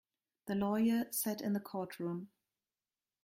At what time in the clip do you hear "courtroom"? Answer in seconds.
1.59-2.31